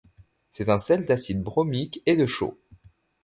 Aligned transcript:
C'est 0.49 0.69
un 0.69 0.79
sel 0.79 1.05
d'acide 1.05 1.43
bromique 1.43 2.01
et 2.07 2.15
de 2.15 2.25
chaux. 2.25 2.57